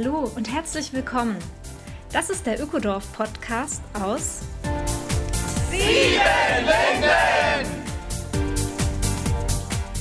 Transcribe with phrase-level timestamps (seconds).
[0.00, 1.36] Hallo und herzlich willkommen.
[2.12, 4.42] Das ist der Ökodorf Podcast aus
[5.72, 6.20] Sieben
[6.60, 7.66] Linden!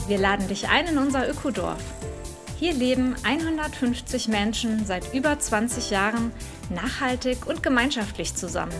[0.07, 1.81] Wir laden dich ein in unser Ökodorf.
[2.59, 6.31] Hier leben 150 Menschen seit über 20 Jahren
[6.69, 8.75] nachhaltig und gemeinschaftlich zusammen.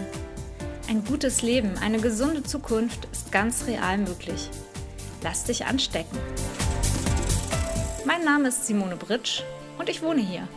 [0.88, 4.52] Ein gutes Leben, eine gesunde Zukunft ist ganz real möglich.
[5.24, 6.20] Lass dich anstecken.
[8.06, 9.42] Mein Name ist Simone Britsch
[9.80, 10.48] und ich wohne hier.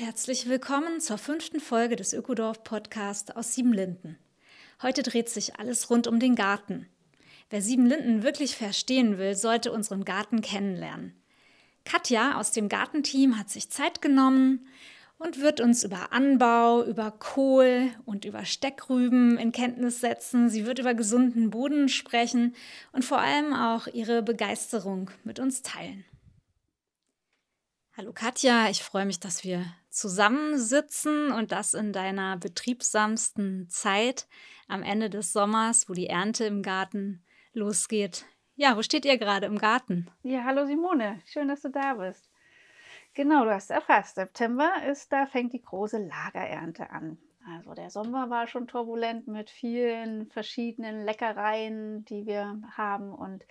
[0.00, 4.18] Herzlich willkommen zur fünften Folge des Ökodorf Podcast aus Siebenlinden.
[4.80, 6.88] Heute dreht sich alles rund um den Garten.
[7.50, 11.12] Wer Siebenlinden wirklich verstehen will, sollte unseren Garten kennenlernen.
[11.84, 14.66] Katja aus dem Gartenteam hat sich Zeit genommen
[15.18, 20.48] und wird uns über Anbau, über Kohl und über Steckrüben in Kenntnis setzen.
[20.48, 22.54] Sie wird über gesunden Boden sprechen
[22.92, 26.06] und vor allem auch ihre Begeisterung mit uns teilen.
[27.98, 34.28] Hallo Katja, ich freue mich, dass wir zusammensitzen und das in deiner betriebsamsten Zeit
[34.68, 38.24] am Ende des Sommers, wo die Ernte im Garten losgeht.
[38.54, 40.10] Ja, wo steht ihr gerade im Garten?
[40.22, 42.30] Ja, hallo Simone, schön, dass du da bist.
[43.14, 44.14] Genau, du hast erfasst.
[44.14, 47.18] September ist, da fängt die große Lagerernte an.
[47.56, 53.12] Also der Sommer war schon turbulent mit vielen verschiedenen Leckereien, die wir haben.
[53.12, 53.44] Und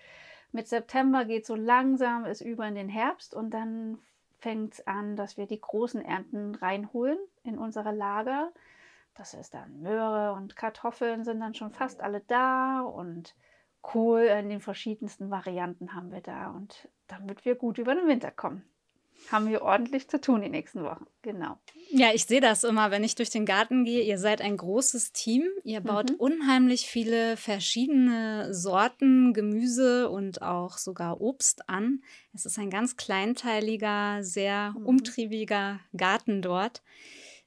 [0.51, 3.99] mit September geht so langsam es über in den Herbst und dann
[4.39, 8.51] fängt es an, dass wir die großen Ernten reinholen in unsere Lager.
[9.15, 13.35] Das ist dann Möhre und Kartoffeln sind dann schon fast alle da und
[13.81, 16.49] Kohl in den verschiedensten Varianten haben wir da.
[16.51, 18.63] Und damit wir gut über den Winter kommen
[19.31, 21.05] haben wir ordentlich zu tun die nächsten Wochen.
[21.21, 21.57] Genau.
[21.91, 24.03] Ja, ich sehe das immer, wenn ich durch den Garten gehe.
[24.03, 25.43] Ihr seid ein großes Team.
[25.63, 26.15] Ihr baut mhm.
[26.15, 32.01] unheimlich viele verschiedene Sorten Gemüse und auch sogar Obst an.
[32.33, 34.85] Es ist ein ganz kleinteiliger, sehr mhm.
[34.85, 36.81] umtriebiger Garten dort.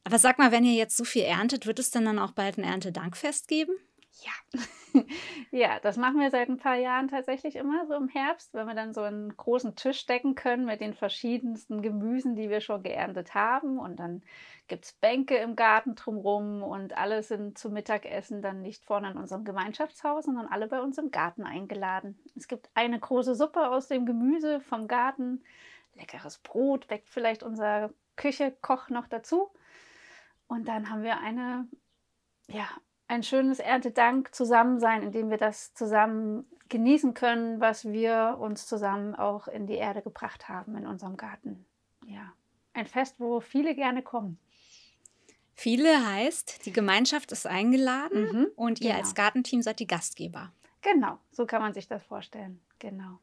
[0.05, 2.59] Aber sag mal, wenn ihr jetzt so viel erntet, wird es denn dann auch bald
[2.59, 3.73] ein Erntedankfest geben?
[4.21, 4.61] Ja.
[5.51, 8.75] ja, das machen wir seit ein paar Jahren tatsächlich immer so im Herbst, wenn wir
[8.75, 13.35] dann so einen großen Tisch decken können mit den verschiedensten Gemüsen, die wir schon geerntet
[13.35, 13.79] haben.
[13.79, 14.23] Und dann
[14.69, 19.17] gibt es Bänke im Garten drumherum und alle sind zum Mittagessen dann nicht vorne in
[19.17, 22.19] unserem Gemeinschaftshaus, sondern alle bei uns im Garten eingeladen.
[22.37, 25.43] Es gibt eine große Suppe aus dem Gemüse vom Garten,
[25.95, 29.51] leckeres Brot, weckt vielleicht unser Küchekoch noch dazu.
[30.49, 31.67] Und dann haben wir eine,
[32.49, 32.69] ja,
[33.13, 39.15] ein schönes Erntedank zusammen in dem wir das zusammen genießen können, was wir uns zusammen
[39.15, 41.67] auch in die Erde gebracht haben in unserem Garten.
[42.07, 42.33] Ja,
[42.73, 44.39] ein Fest, wo viele gerne kommen.
[45.55, 49.01] Viele heißt, die Gemeinschaft ist eingeladen mhm, und ihr genau.
[49.01, 50.51] als Gartenteam seid die Gastgeber.
[50.81, 52.61] Genau, so kann man sich das vorstellen.
[52.79, 53.19] Genau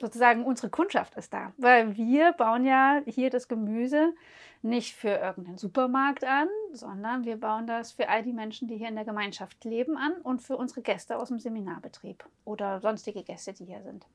[0.00, 4.14] sozusagen unsere Kundschaft ist da, weil wir bauen ja hier das Gemüse
[4.62, 8.88] nicht für irgendeinen Supermarkt an, sondern wir bauen das für all die Menschen, die hier
[8.88, 13.52] in der Gemeinschaft leben, an und für unsere Gäste aus dem Seminarbetrieb oder sonstige Gäste,
[13.52, 14.06] die hier sind.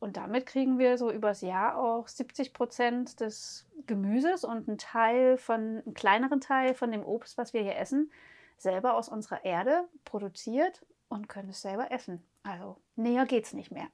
[0.00, 5.36] Und damit kriegen wir so übers Jahr auch 70 Prozent des Gemüses und einen Teil
[5.36, 8.10] von, einen kleineren Teil von dem Obst, was wir hier essen,
[8.56, 12.22] selber aus unserer Erde produziert und können es selber essen.
[12.42, 13.88] Also näher geht's nicht mehr.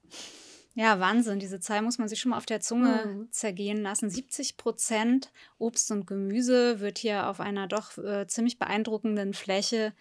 [0.77, 1.39] Ja, Wahnsinn.
[1.39, 3.31] Diese Zahl muss man sich schon mal auf der Zunge mhm.
[3.31, 4.11] zergehen lassen.
[4.11, 9.93] 70 Prozent Obst und Gemüse wird hier auf einer doch äh, ziemlich beeindruckenden Fläche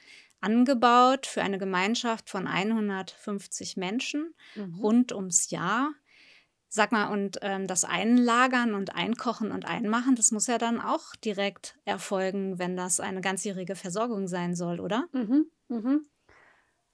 [0.42, 4.74] angebaut für eine Gemeinschaft von 150 Menschen mhm.
[4.74, 5.94] rund ums Jahr.
[6.68, 11.16] Sag mal, und ähm, das Einlagern und Einkochen und Einmachen, das muss ja dann auch
[11.16, 15.06] direkt erfolgen, wenn das eine ganzjährige Versorgung sein soll, oder?
[15.12, 15.46] Mhm.
[15.68, 16.06] Mhm.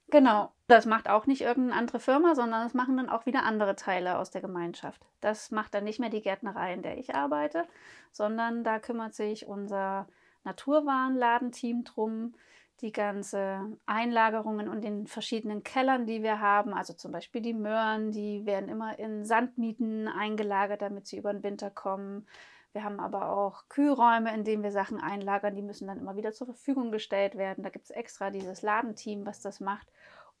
[0.09, 0.53] Genau.
[0.67, 4.17] Das macht auch nicht irgendeine andere Firma, sondern das machen dann auch wieder andere Teile
[4.17, 5.01] aus der Gemeinschaft.
[5.19, 7.65] Das macht dann nicht mehr die Gärtnerei, in der ich arbeite,
[8.11, 10.07] sondern da kümmert sich unser
[10.45, 12.33] Naturwarenladenteam drum,
[12.81, 18.11] die ganze Einlagerungen und den verschiedenen Kellern, die wir haben, also zum Beispiel die Möhren,
[18.11, 22.25] die werden immer in Sandmieten eingelagert, damit sie über den Winter kommen.
[22.73, 26.33] Wir haben aber auch Kühlräume, in denen wir Sachen einlagern, die müssen dann immer wieder
[26.33, 27.63] zur Verfügung gestellt werden.
[27.63, 29.87] Da gibt es extra dieses Ladenteam, was das macht.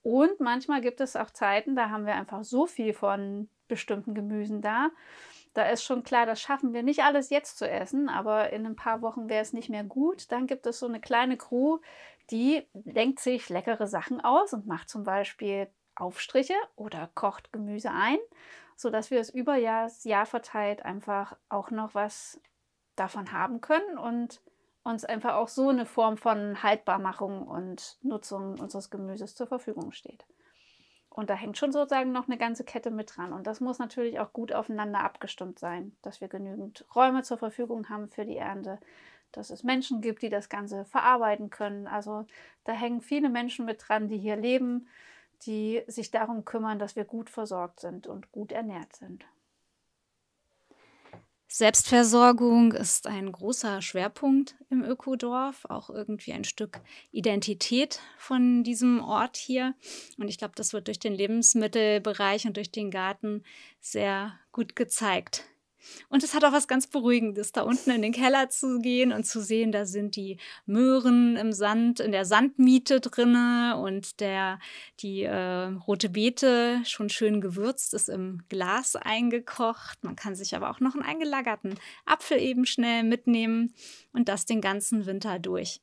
[0.03, 4.61] Und manchmal gibt es auch Zeiten, da haben wir einfach so viel von bestimmten Gemüsen
[4.61, 4.89] da.
[5.53, 8.75] Da ist schon klar, das schaffen wir nicht alles jetzt zu essen, aber in ein
[8.75, 10.31] paar Wochen wäre es nicht mehr gut.
[10.31, 11.79] Dann gibt es so eine kleine Crew,
[12.31, 18.17] die denkt sich leckere Sachen aus und macht zum Beispiel Aufstriche oder kocht Gemüse ein,
[18.75, 22.41] sodass wir es über das Jahr verteilt einfach auch noch was
[22.95, 24.41] davon haben können und
[24.83, 30.25] uns einfach auch so eine Form von Haltbarmachung und Nutzung unseres Gemüses zur Verfügung steht.
[31.09, 33.33] Und da hängt schon sozusagen noch eine ganze Kette mit dran.
[33.33, 37.87] Und das muss natürlich auch gut aufeinander abgestimmt sein, dass wir genügend Räume zur Verfügung
[37.89, 38.79] haben für die Ernte,
[39.31, 41.87] dass es Menschen gibt, die das Ganze verarbeiten können.
[41.87, 42.25] Also
[42.63, 44.87] da hängen viele Menschen mit dran, die hier leben,
[45.45, 49.23] die sich darum kümmern, dass wir gut versorgt sind und gut ernährt sind.
[51.55, 59.37] Selbstversorgung ist ein großer Schwerpunkt im Ökodorf, auch irgendwie ein Stück Identität von diesem Ort
[59.37, 59.75] hier.
[60.17, 63.43] Und ich glaube, das wird durch den Lebensmittelbereich und durch den Garten
[63.79, 65.43] sehr gut gezeigt.
[66.09, 69.25] Und es hat auch was ganz Beruhigendes, da unten in den Keller zu gehen und
[69.25, 74.59] zu sehen, da sind die Möhren im Sand, in der Sandmiete drinne und der,
[74.99, 80.03] die äh, rote Beete schon schön gewürzt ist im Glas eingekocht.
[80.03, 81.75] Man kann sich aber auch noch einen eingelagerten
[82.05, 83.73] Apfel eben schnell mitnehmen
[84.13, 85.81] und das den ganzen Winter durch.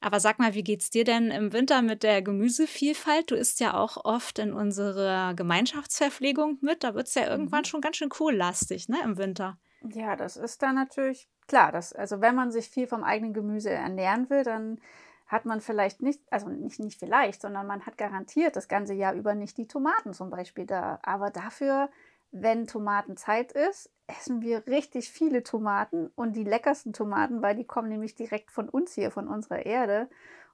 [0.00, 3.30] Aber sag mal, wie geht's dir denn im Winter mit der Gemüsevielfalt?
[3.30, 6.84] Du isst ja auch oft in unserer Gemeinschaftsverpflegung mit.
[6.84, 7.66] Da wird es ja irgendwann mhm.
[7.66, 9.58] schon ganz schön kohllastig, ne, im Winter.
[9.82, 11.72] Ja, das ist dann natürlich klar.
[11.72, 14.80] Dass, also wenn man sich viel vom eigenen Gemüse ernähren will, dann
[15.26, 19.14] hat man vielleicht nicht, also nicht, nicht vielleicht, sondern man hat garantiert das ganze Jahr
[19.14, 21.00] über nicht die Tomaten zum Beispiel da.
[21.02, 21.90] Aber dafür,
[22.30, 27.88] wenn Tomatenzeit ist, essen wir richtig viele Tomaten und die leckersten Tomaten, weil die kommen
[27.88, 30.08] nämlich direkt von uns hier, von unserer Erde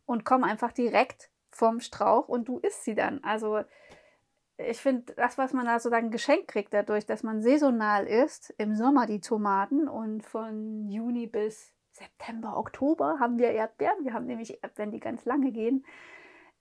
[0.06, 3.22] und kommen einfach direkt vom Strauch und du isst sie dann.
[3.24, 3.62] Also
[4.56, 8.74] ich finde, das, was man da sozusagen geschenkt kriegt, dadurch, dass man saisonal isst, im
[8.74, 14.04] Sommer die Tomaten und von Juni bis September, Oktober haben wir Erdbeeren.
[14.04, 15.84] Wir haben nämlich Erdbeeren, die ganz lange gehen.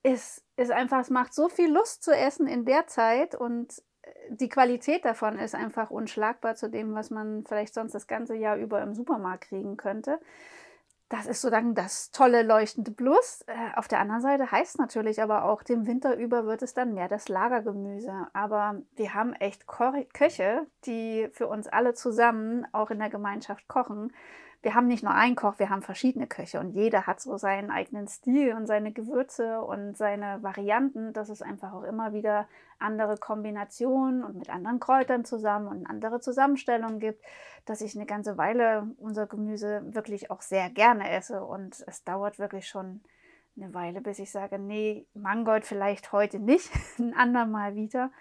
[0.04, 3.84] Ist, ist einfach, es macht so viel Lust zu essen in der Zeit und
[4.30, 8.58] die Qualität davon ist einfach unschlagbar zu dem, was man vielleicht sonst das ganze Jahr
[8.58, 10.20] über im Supermarkt kriegen könnte.
[11.10, 13.44] Das ist sozusagen das tolle leuchtende Plus.
[13.48, 16.94] Äh, auf der anderen Seite heißt natürlich aber auch, dem Winter über wird es dann
[16.94, 18.28] mehr das Lagergemüse.
[18.32, 24.14] Aber wir haben echt Köche, die für uns alle zusammen auch in der Gemeinschaft kochen
[24.64, 27.72] wir haben nicht nur einen Koch, wir haben verschiedene Köche und jeder hat so seinen
[27.72, 32.48] eigenen Stil und seine Gewürze und seine Varianten, dass es einfach auch immer wieder
[32.78, 37.24] andere Kombinationen und mit anderen Kräutern zusammen und andere Zusammenstellungen gibt,
[37.66, 42.38] dass ich eine ganze Weile unser Gemüse wirklich auch sehr gerne esse und es dauert
[42.38, 43.02] wirklich schon
[43.58, 46.70] eine Weile, bis ich sage, nee, Mangold vielleicht heute nicht,
[47.00, 48.12] ein andermal wieder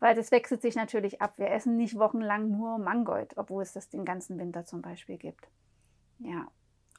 [0.00, 1.34] weil das wechselt sich natürlich ab.
[1.36, 5.46] Wir essen nicht wochenlang nur Mangold, obwohl es das den ganzen Winter zum Beispiel gibt.
[6.20, 6.52] Ja.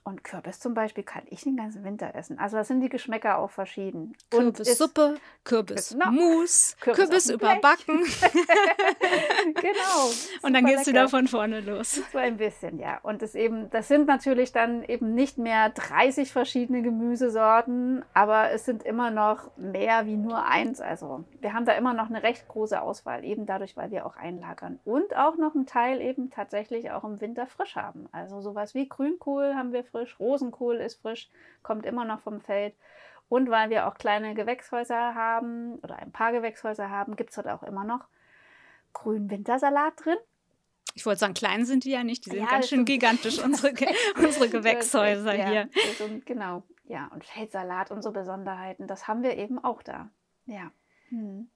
[0.03, 2.39] Und Kürbis zum Beispiel kann ich den ganzen Winter essen.
[2.39, 4.15] Also da sind die Geschmäcker auch verschieden.
[4.31, 6.95] Kürbissuppe, Kürbismus, genau.
[6.95, 7.99] Kürbis, Kürbis überbacken.
[9.53, 10.09] genau.
[10.41, 10.91] Und dann gehst lecker.
[10.91, 12.01] du da von vorne los.
[12.11, 12.99] So ein bisschen, ja.
[13.03, 18.65] Und das eben, das sind natürlich dann eben nicht mehr 30 verschiedene Gemüsesorten, aber es
[18.65, 20.81] sind immer noch mehr wie nur eins.
[20.81, 24.17] Also wir haben da immer noch eine recht große Auswahl, eben dadurch, weil wir auch
[24.17, 24.79] einlagern.
[24.83, 28.09] Und auch noch einen Teil eben tatsächlich auch im Winter frisch haben.
[28.11, 31.29] Also sowas wie Grünkohl haben wir frisch, Rosenkohl ist frisch,
[31.63, 32.73] kommt immer noch vom Feld.
[33.29, 37.47] Und weil wir auch kleine Gewächshäuser haben oder ein paar Gewächshäuser haben, gibt es dort
[37.47, 38.05] auch immer noch
[38.93, 40.17] grünen Wintersalat drin.
[40.95, 43.73] Ich wollte sagen, klein sind die ja nicht, die sind ja, ganz schön gigantisch, unsere,
[44.17, 45.69] unsere Gewächshäuser ja, hier.
[46.05, 50.09] Und, genau, ja, und Feldsalat und so Besonderheiten, das haben wir eben auch da.
[50.45, 50.71] Ja.
[51.09, 51.49] Hm.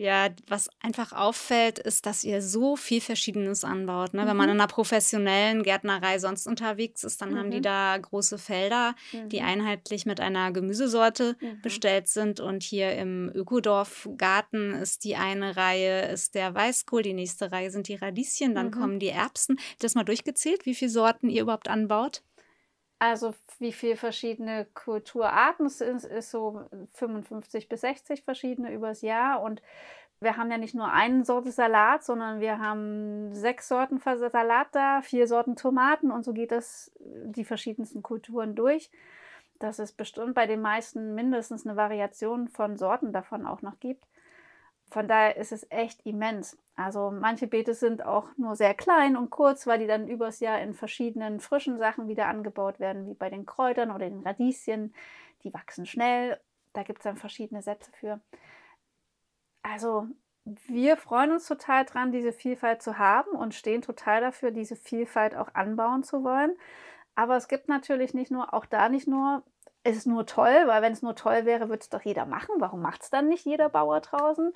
[0.00, 4.14] Ja, was einfach auffällt, ist, dass ihr so viel Verschiedenes anbaut.
[4.14, 4.22] Ne?
[4.22, 4.28] Mhm.
[4.28, 4.54] Wenn man mhm.
[4.54, 7.36] in einer professionellen Gärtnerei sonst unterwegs ist, dann mhm.
[7.36, 7.64] haben die mhm.
[7.64, 9.28] da große Felder, mhm.
[9.28, 11.60] die einheitlich mit einer Gemüsesorte mhm.
[11.60, 12.40] bestellt sind.
[12.40, 17.86] Und hier im Ökodorf-Garten ist die eine Reihe ist der Weißkohl, die nächste Reihe sind
[17.88, 19.58] die Radieschen, dann kommen die Erbsen.
[19.58, 22.22] Habt ihr das mal durchgezählt, wie viele Sorten ihr überhaupt anbaut?
[23.00, 26.60] Also wie viele verschiedene Kulturarten es ist, ist so
[26.92, 29.42] 55 bis 60 verschiedene übers Jahr.
[29.42, 29.62] Und
[30.20, 35.00] wir haben ja nicht nur eine Sorte Salat, sondern wir haben sechs Sorten Salat da,
[35.00, 38.90] vier Sorten Tomaten und so geht das die verschiedensten Kulturen durch.
[39.58, 44.04] Dass es bestimmt bei den meisten mindestens eine Variation von Sorten davon auch noch gibt.
[44.90, 46.58] Von daher ist es echt immens.
[46.76, 50.60] Also manche Beete sind auch nur sehr klein und kurz, weil die dann übers Jahr
[50.60, 54.94] in verschiedenen frischen Sachen wieder angebaut werden, wie bei den Kräutern oder den Radieschen.
[55.44, 56.40] Die wachsen schnell.
[56.72, 58.20] Da gibt es dann verschiedene Sätze für.
[59.62, 60.08] Also
[60.44, 65.36] wir freuen uns total dran, diese Vielfalt zu haben und stehen total dafür, diese Vielfalt
[65.36, 66.56] auch anbauen zu wollen.
[67.14, 69.42] Aber es gibt natürlich nicht nur, auch da nicht nur,
[69.82, 72.54] es ist nur toll, weil wenn es nur toll wäre, würde es doch jeder machen.
[72.58, 74.52] Warum macht es dann nicht jeder Bauer draußen?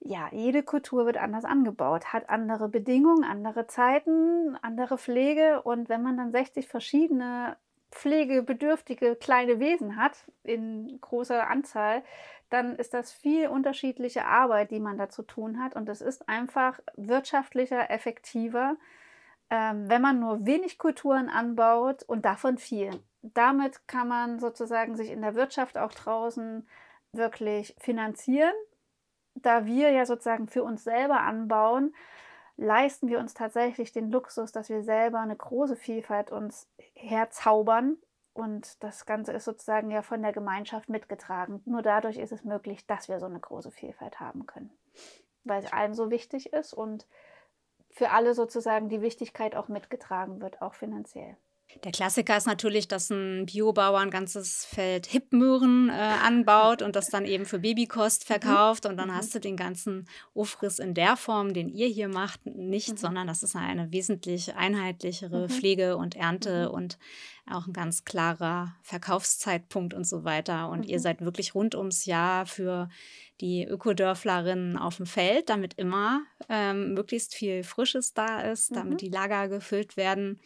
[0.00, 5.60] ja, jede Kultur wird anders angebaut, hat andere Bedingungen, andere Zeiten, andere Pflege.
[5.62, 7.56] Und wenn man dann 60 verschiedene
[7.92, 12.02] pflegebedürftige kleine Wesen hat, in großer Anzahl,
[12.48, 15.76] dann ist das viel unterschiedliche Arbeit, die man da zu tun hat.
[15.76, 18.76] Und es ist einfach wirtschaftlicher, effektiver,
[19.50, 22.90] ähm, wenn man nur wenig Kulturen anbaut und davon viel.
[23.22, 26.66] Damit kann man sozusagen sich in der Wirtschaft auch draußen
[27.12, 28.54] wirklich finanzieren.
[29.34, 31.94] Da wir ja sozusagen für uns selber anbauen,
[32.56, 37.96] leisten wir uns tatsächlich den Luxus, dass wir selber eine große Vielfalt uns herzaubern.
[38.32, 41.62] Und das Ganze ist sozusagen ja von der Gemeinschaft mitgetragen.
[41.64, 44.70] Nur dadurch ist es möglich, dass wir so eine große Vielfalt haben können.
[45.44, 47.06] Weil es allen so wichtig ist und
[47.90, 51.36] für alle sozusagen die Wichtigkeit auch mitgetragen wird, auch finanziell.
[51.84, 57.08] Der Klassiker ist natürlich, dass ein Biobauer ein ganzes Feld Hipmöhren äh, anbaut und das
[57.08, 58.26] dann eben für Babykost mhm.
[58.26, 58.86] verkauft.
[58.86, 59.14] Und dann mhm.
[59.14, 62.96] hast du den ganzen Aufriss in der Form, den ihr hier macht, nicht, mhm.
[62.96, 65.48] sondern das ist eine wesentlich einheitlichere mhm.
[65.48, 66.74] Pflege und Ernte mhm.
[66.74, 66.98] und
[67.50, 70.68] auch ein ganz klarer Verkaufszeitpunkt und so weiter.
[70.68, 72.88] Und ihr seid wirklich rund ums Jahr für
[73.40, 79.08] die Ökodörflerinnen auf dem Feld, damit immer ähm, möglichst viel Frisches da ist, damit die
[79.08, 80.40] Lager gefüllt werden.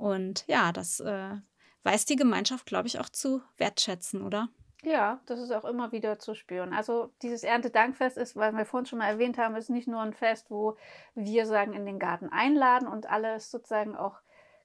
[0.00, 1.36] Und ja, das äh,
[1.82, 4.48] weiß die Gemeinschaft, glaube ich, auch zu wertschätzen, oder?
[4.82, 6.72] Ja, das ist auch immer wieder zu spüren.
[6.72, 10.14] Also dieses Erntedankfest ist, weil wir vorhin schon mal erwähnt haben, ist nicht nur ein
[10.14, 10.78] Fest, wo
[11.14, 14.16] wir sagen in den Garten einladen und alles sozusagen auch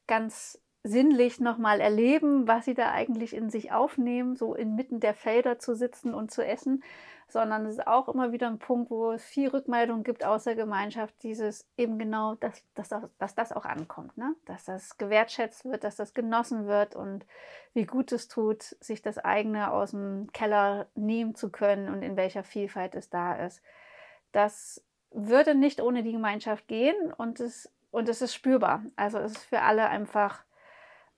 [0.07, 5.59] ganz sinnlich nochmal erleben, was sie da eigentlich in sich aufnehmen, so inmitten der Felder
[5.59, 6.81] zu sitzen und zu essen,
[7.27, 10.55] sondern es ist auch immer wieder ein Punkt, wo es viel Rückmeldung gibt aus der
[10.55, 14.35] Gemeinschaft, dieses eben genau, dass, dass, dass das auch ankommt, ne?
[14.45, 17.25] dass das gewertschätzt wird, dass das genossen wird und
[17.73, 22.15] wie gut es tut, sich das eigene aus dem Keller nehmen zu können und in
[22.15, 23.61] welcher Vielfalt es da ist.
[24.31, 28.83] Das würde nicht ohne die Gemeinschaft gehen und es, und es ist spürbar.
[28.95, 30.43] Also es ist für alle einfach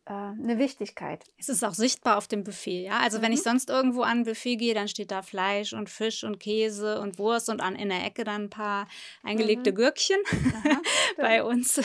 [0.08, 1.26] äh, eine Wichtigkeit.
[1.38, 3.00] Es ist auch sichtbar auf dem Buffet, ja.
[3.00, 3.24] Also mhm.
[3.24, 3.44] wenn ich mhm.
[3.44, 7.20] sonst irgendwo an ein Buffet gehe, dann steht da Fleisch und Fisch und Käse und
[7.20, 8.88] Wurst und an in der Ecke dann ein paar
[9.24, 9.76] eingelegte mhm.
[9.76, 10.18] Gürkchen.
[10.32, 10.82] Aha,
[11.18, 11.82] Bei uns,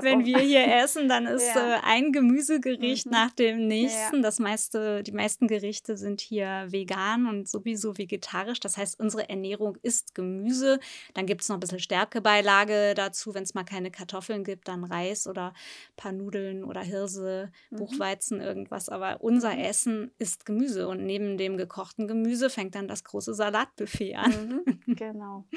[0.00, 1.76] wenn wir hier essen, dann ist ja.
[1.76, 3.12] äh, ein Gemüsegericht mhm.
[3.12, 4.16] nach dem nächsten.
[4.16, 4.22] Ja.
[4.22, 8.60] Das meiste, die meisten Gerichte sind hier vegan und sowieso vegetarisch.
[8.60, 10.80] Das heißt, unsere Ernährung ist Gemüse.
[11.14, 14.84] Dann gibt es noch ein bisschen Stärkebeilage dazu, wenn es mal keine Kartoffeln gibt, dann
[14.84, 17.76] Reis oder ein paar Nudeln oder Hirse mhm.
[17.76, 18.88] Buchweizen, irgendwas.
[18.88, 19.60] Aber unser mhm.
[19.60, 24.62] Essen ist Gemüse und neben dem gekochten Gemüse fängt dann das große Salatbuffet an.
[24.64, 24.96] Mhm.
[24.96, 25.44] Genau.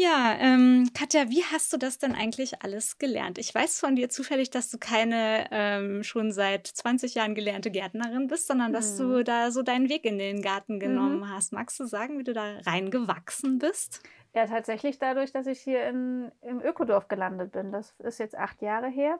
[0.00, 3.36] Ja, ähm, Katja, wie hast du das denn eigentlich alles gelernt?
[3.36, 8.28] Ich weiß von dir zufällig, dass du keine ähm, schon seit 20 Jahren gelernte Gärtnerin
[8.28, 8.98] bist, sondern dass mhm.
[8.98, 11.30] du da so deinen Weg in den Garten genommen mhm.
[11.30, 11.52] hast.
[11.52, 14.00] Magst du sagen, wie du da reingewachsen bist?
[14.34, 17.72] Ja, tatsächlich dadurch, dass ich hier in, im Ökodorf gelandet bin.
[17.72, 19.18] Das ist jetzt acht Jahre her.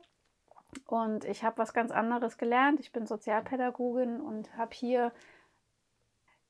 [0.87, 2.81] Und ich habe was ganz anderes gelernt.
[2.81, 5.13] Ich bin Sozialpädagogin und habe hier,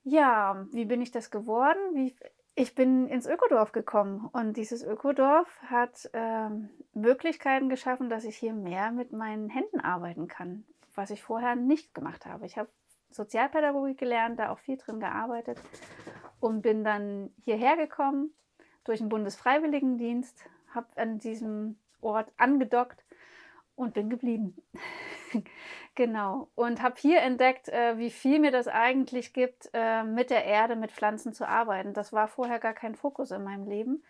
[0.02, 1.78] ja, wie bin ich das geworden?
[1.94, 2.16] Wie,
[2.54, 8.52] ich bin ins Ökodorf gekommen und dieses Ökodorf hat ähm, Möglichkeiten geschaffen, dass ich hier
[8.52, 12.46] mehr mit meinen Händen arbeiten kann, was ich vorher nicht gemacht habe.
[12.46, 12.68] Ich habe
[13.10, 15.60] Sozialpädagogik gelernt, da auch viel drin gearbeitet
[16.40, 18.34] und bin dann hierher gekommen
[18.82, 20.44] durch den Bundesfreiwilligendienst,
[20.74, 23.04] habe an diesem Ort angedockt
[23.78, 24.56] und bin geblieben.
[25.94, 26.48] genau.
[26.54, 30.76] Und habe hier entdeckt, äh, wie viel mir das eigentlich gibt, äh, mit der Erde,
[30.76, 31.94] mit Pflanzen zu arbeiten.
[31.94, 34.02] Das war vorher gar kein Fokus in meinem Leben.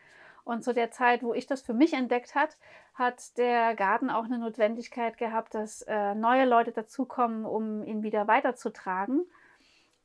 [0.45, 2.57] Und zu der Zeit, wo ich das für mich entdeckt hat,
[2.95, 8.27] hat der Garten auch eine Notwendigkeit gehabt, dass äh, neue Leute dazukommen, um ihn wieder
[8.27, 9.27] weiterzutragen.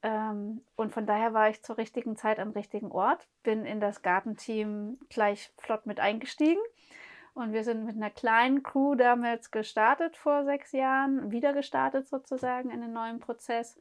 [0.01, 4.01] Ähm, und von daher war ich zur richtigen Zeit am richtigen Ort, bin in das
[4.01, 6.60] Gartenteam gleich flott mit eingestiegen
[7.34, 12.70] und wir sind mit einer kleinen Crew damals gestartet vor sechs Jahren, wieder gestartet sozusagen
[12.70, 13.80] in den neuen Prozess.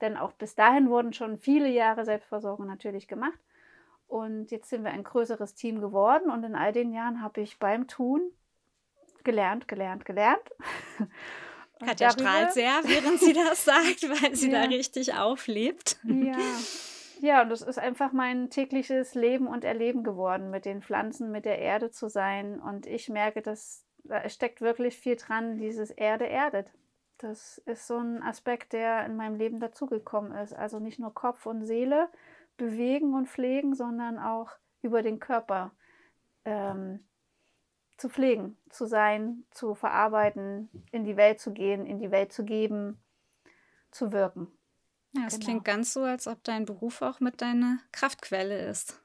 [0.00, 3.38] Denn auch bis dahin wurden schon viele Jahre Selbstversorgung natürlich gemacht.
[4.06, 7.58] Und jetzt sind wir ein größeres Team geworden und in all den Jahren habe ich
[7.58, 8.20] beim Tun
[9.24, 10.42] gelernt, gelernt, gelernt.
[11.78, 14.62] Katja darüber, strahlt sehr, während sie das sagt, weil sie ja.
[14.62, 15.98] da richtig auflebt.
[16.02, 16.36] Ja,
[17.22, 21.44] Ja, und es ist einfach mein tägliches Leben und Erleben geworden, mit den Pflanzen, mit
[21.44, 22.58] der Erde zu sein.
[22.60, 26.70] Und ich merke, dass da steckt wirklich viel dran, dieses Erde erdet.
[27.18, 30.54] Das ist so ein Aspekt, der in meinem Leben dazugekommen ist.
[30.54, 32.08] Also nicht nur Kopf und Seele
[32.56, 35.72] bewegen und pflegen, sondern auch über den Körper
[36.46, 37.04] ähm,
[37.98, 42.46] zu pflegen, zu sein, zu verarbeiten, in die Welt zu gehen, in die Welt zu
[42.46, 42.98] geben,
[43.90, 44.50] zu wirken.
[45.12, 45.44] Ja, es genau.
[45.44, 49.02] klingt ganz so, als ob dein Beruf auch mit deiner Kraftquelle ist.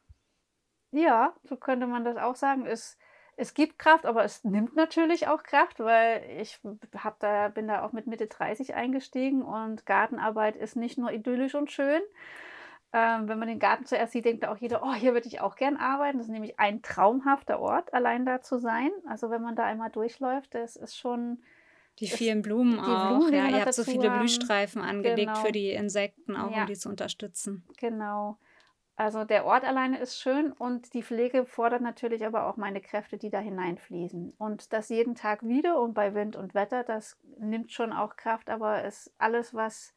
[0.91, 2.65] Ja, so könnte man das auch sagen.
[2.65, 2.97] Es
[3.37, 6.59] es gibt Kraft, aber es nimmt natürlich auch Kraft, weil ich
[6.97, 11.55] hab da, bin da auch mit Mitte 30 eingestiegen und Gartenarbeit ist nicht nur idyllisch
[11.55, 12.01] und schön.
[12.93, 15.57] Ähm, wenn man den Garten zuerst sieht, denkt auch jeder, oh, hier würde ich auch
[15.57, 16.17] gern arbeiten.
[16.17, 18.89] Das ist nämlich ein traumhafter Ort, allein da zu sein.
[19.05, 21.43] Also wenn man da einmal durchläuft, das ist schon.
[21.99, 23.17] Die vielen Blumen die auch.
[23.17, 24.19] Blumen, ja, ihr habt so viele haben.
[24.19, 25.45] Blühstreifen angelegt genau.
[25.45, 26.61] für die Insekten, auch ja.
[26.61, 27.65] um die zu unterstützen.
[27.77, 28.37] Genau.
[28.97, 33.17] Also der Ort alleine ist schön und die Pflege fordert natürlich aber auch meine Kräfte,
[33.17, 34.33] die da hineinfließen.
[34.37, 38.49] Und das jeden Tag wieder und bei Wind und Wetter, das nimmt schon auch Kraft,
[38.49, 39.93] aber ist alles, was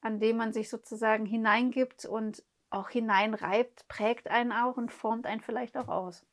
[0.00, 5.42] an dem man sich sozusagen hineingibt und auch hineinreibt, prägt einen auch und formt einen
[5.42, 6.24] vielleicht auch aus.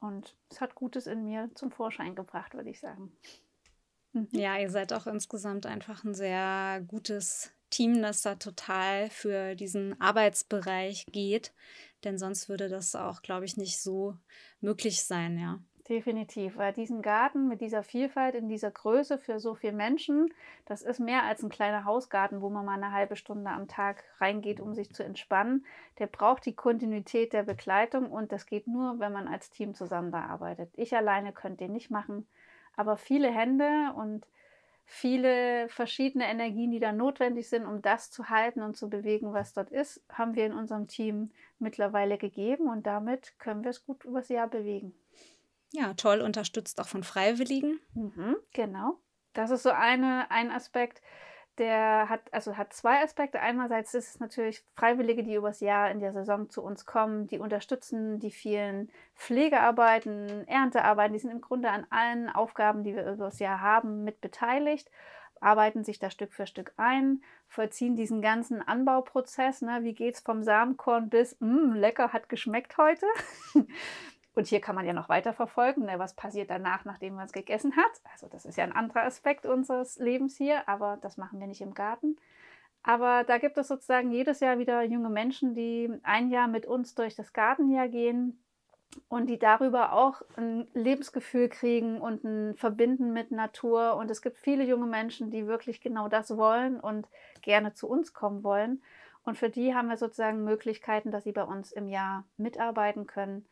[0.00, 3.16] Und es hat Gutes in mir zum Vorschein gebracht, würde ich sagen.
[4.14, 4.28] Mhm.
[4.32, 10.00] Ja, ihr seid auch insgesamt einfach ein sehr gutes Team, das da total für diesen
[10.00, 11.52] Arbeitsbereich geht.
[12.04, 14.16] Denn sonst würde das auch, glaube ich, nicht so
[14.60, 15.60] möglich sein, ja.
[15.88, 20.32] Definitiv, weil diesen Garten mit dieser Vielfalt in dieser Größe für so viele Menschen,
[20.64, 24.02] das ist mehr als ein kleiner Hausgarten, wo man mal eine halbe Stunde am Tag
[24.18, 25.66] reingeht, um sich zu entspannen.
[25.98, 30.70] Der braucht die Kontinuität der Begleitung und das geht nur, wenn man als Team zusammenarbeitet.
[30.74, 32.26] Ich alleine könnte den nicht machen,
[32.76, 34.26] aber viele Hände und
[34.86, 39.52] viele verschiedene Energien, die da notwendig sind, um das zu halten und zu bewegen, was
[39.52, 44.04] dort ist, haben wir in unserem Team mittlerweile gegeben und damit können wir es gut
[44.04, 44.94] übers Jahr bewegen.
[45.72, 47.80] Ja, toll, unterstützt auch von Freiwilligen.
[47.94, 48.98] Mhm, genau.
[49.32, 51.02] Das ist so eine, ein Aspekt,
[51.58, 53.40] der hat, also hat zwei Aspekte.
[53.40, 57.38] Einerseits ist es natürlich Freiwillige, die übers Jahr in der Saison zu uns kommen, die
[57.38, 63.38] unterstützen die vielen Pflegearbeiten, Erntearbeiten, die sind im Grunde an allen Aufgaben, die wir übers
[63.38, 64.90] Jahr haben, mit beteiligt,
[65.40, 69.62] arbeiten sich da Stück für Stück ein, vollziehen diesen ganzen Anbauprozess.
[69.62, 69.80] Ne?
[69.82, 73.06] Wie es vom Samenkorn bis, mh, lecker, hat geschmeckt heute.
[74.34, 77.32] Und hier kann man ja noch weiter verfolgen, ne, was passiert danach, nachdem man es
[77.32, 78.00] gegessen hat.
[78.12, 81.60] Also das ist ja ein anderer Aspekt unseres Lebens hier, aber das machen wir nicht
[81.60, 82.16] im Garten.
[82.82, 86.94] Aber da gibt es sozusagen jedes Jahr wieder junge Menschen, die ein Jahr mit uns
[86.94, 88.38] durch das Gartenjahr gehen
[89.08, 93.94] und die darüber auch ein Lebensgefühl kriegen und ein Verbinden mit Natur.
[93.96, 97.08] Und es gibt viele junge Menschen, die wirklich genau das wollen und
[97.40, 98.82] gerne zu uns kommen wollen.
[99.24, 103.46] Und für die haben wir sozusagen Möglichkeiten, dass sie bei uns im Jahr mitarbeiten können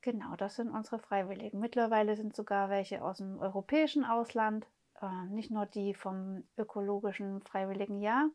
[0.00, 1.58] Genau, das sind unsere Freiwilligen.
[1.58, 4.66] Mittlerweile sind sogar welche aus dem europäischen Ausland,
[5.00, 8.30] äh, nicht nur die vom ökologischen Freiwilligen Jahr.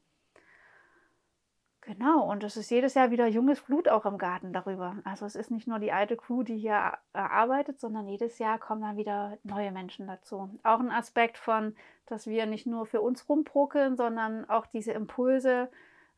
[1.86, 4.96] Genau, und es ist jedes Jahr wieder junges Blut auch im Garten darüber.
[5.04, 8.82] Also es ist nicht nur die alte Crew, die hier arbeitet, sondern jedes Jahr kommen
[8.82, 10.50] dann wieder neue Menschen dazu.
[10.64, 15.70] Auch ein Aspekt von, dass wir nicht nur für uns rumprokeln, sondern auch diese Impulse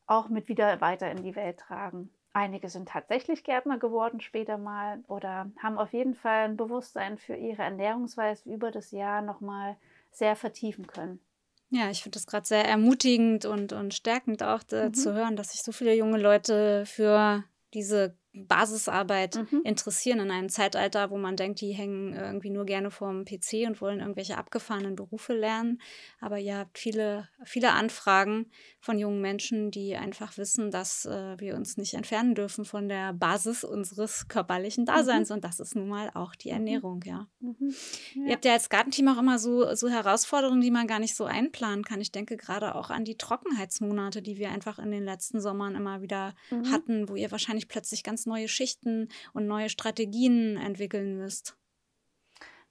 [0.05, 2.12] auch mit wieder weiter in die Welt tragen.
[2.35, 7.33] Einige sind tatsächlich Gärtner geworden später mal oder haben auf jeden Fall ein Bewusstsein für
[7.33, 9.77] ihre Ernährungsweise über das Jahr nochmal
[10.11, 11.21] sehr vertiefen können.
[11.69, 14.93] Ja, ich finde das gerade sehr ermutigend und, und stärkend auch mhm.
[14.93, 19.61] zu hören, dass sich so viele junge Leute für diese Basisarbeit mhm.
[19.63, 23.81] interessieren in einem Zeitalter, wo man denkt, die hängen irgendwie nur gerne vorm PC und
[23.81, 25.81] wollen irgendwelche abgefahrenen Berufe lernen.
[26.19, 31.55] Aber ihr habt viele, viele Anfragen von jungen Menschen, die einfach wissen, dass äh, wir
[31.55, 35.29] uns nicht entfernen dürfen von der Basis unseres körperlichen Daseins.
[35.29, 35.35] Mhm.
[35.35, 36.55] Und das ist nun mal auch die mhm.
[36.55, 37.27] Ernährung, ja.
[37.39, 37.73] Mhm.
[38.15, 38.25] ja.
[38.25, 41.25] Ihr habt ja als Gartenteam auch immer so, so Herausforderungen, die man gar nicht so
[41.25, 42.01] einplanen kann.
[42.01, 46.01] Ich denke gerade auch an die Trockenheitsmonate, die wir einfach in den letzten Sommern immer
[46.01, 46.71] wieder mhm.
[46.71, 51.57] hatten, wo ihr wahrscheinlich plötzlich ganz neue Schichten und neue Strategien entwickeln müsst?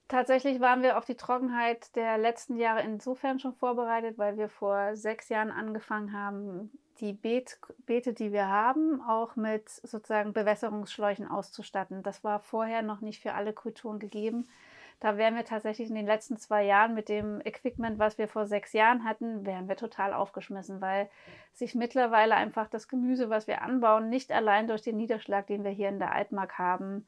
[0.08, 4.96] Tatsächlich waren wir auf die Trockenheit der letzten Jahre insofern schon vorbereitet, weil wir vor
[4.96, 12.02] sechs Jahren angefangen haben, die Beet, Beete, die wir haben, auch mit sozusagen Bewässerungsschläuchen auszustatten.
[12.02, 14.46] Das war vorher noch nicht für alle Kulturen gegeben.
[15.04, 18.46] Da wären wir tatsächlich in den letzten zwei Jahren mit dem Equipment, was wir vor
[18.46, 21.10] sechs Jahren hatten, wären wir total aufgeschmissen, weil
[21.52, 25.72] sich mittlerweile einfach das Gemüse, was wir anbauen, nicht allein durch den Niederschlag, den wir
[25.72, 27.06] hier in der Altmark haben,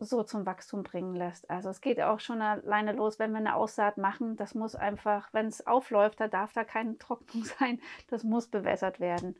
[0.00, 1.48] so zum Wachstum bringen lässt.
[1.48, 4.34] Also es geht auch schon alleine los, wenn wir eine Aussaat machen.
[4.34, 7.80] Das muss einfach, wenn es aufläuft, da darf da keine Trocknung sein.
[8.08, 9.36] Das muss bewässert werden.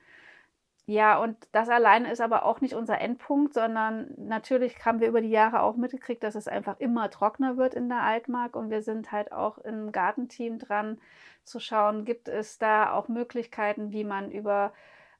[0.89, 5.21] Ja, und das alleine ist aber auch nicht unser Endpunkt, sondern natürlich haben wir über
[5.21, 8.55] die Jahre auch mitgekriegt, dass es einfach immer trockener wird in der Altmark.
[8.55, 11.01] Und wir sind halt auch im Gartenteam dran
[11.43, 14.73] zu schauen, gibt es da auch Möglichkeiten, wie man über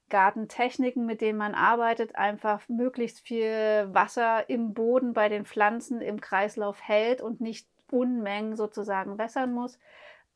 [0.09, 6.21] Gartentechniken, mit denen man arbeitet, einfach möglichst viel Wasser im Boden bei den Pflanzen im
[6.21, 9.79] Kreislauf hält und nicht Unmengen sozusagen wässern muss.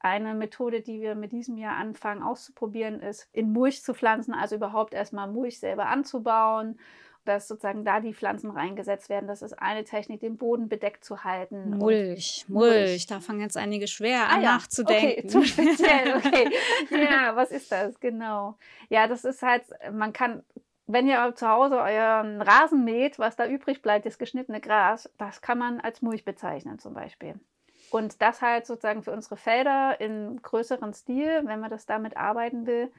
[0.04, 4.56] Eine Methode, die wir mit diesem Jahr anfangen auszuprobieren, ist, in Mulch zu pflanzen, also
[4.56, 6.80] überhaupt erstmal Mulch selber anzubauen
[7.24, 9.28] dass sozusagen da die Pflanzen reingesetzt werden.
[9.28, 11.78] Das ist eine Technik, den Boden bedeckt zu halten.
[11.78, 14.54] Mulch, Mulch, da fangen jetzt einige schwer an ah, ja.
[14.54, 15.20] nachzudenken.
[15.20, 16.52] Okay, zu speziell, okay.
[16.90, 18.00] ja, was ist das?
[18.00, 18.58] Genau.
[18.90, 20.44] Ja, das ist halt, man kann
[20.88, 25.42] wenn ihr zu Hause euren Rasen mäht, was da übrig bleibt, das geschnittene Gras, das
[25.42, 27.40] kann man als Mulch bezeichnen zum Beispiel.
[27.92, 32.66] Und das halt sozusagen für unsere Felder in größeren Stil, wenn man das damit arbeiten
[32.66, 32.92] will,